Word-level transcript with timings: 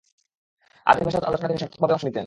আরবী 0.85 1.03
ভাষার 1.05 1.27
আলোচনায় 1.29 1.49
তিনি 1.49 1.61
সার্থকভাবে 1.61 1.93
অংশ 1.93 2.03
নিতেন। 2.05 2.19